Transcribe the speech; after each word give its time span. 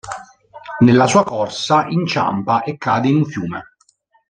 Nella 0.79 1.05
sua 1.05 1.23
corsa, 1.23 1.85
inciampa 1.85 2.63
e 2.63 2.75
cade 2.79 3.09
in 3.09 3.17
un 3.17 3.25
fiume. 3.25 3.73